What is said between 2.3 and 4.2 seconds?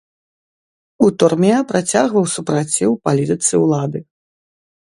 супраціў палітыцы ўлады.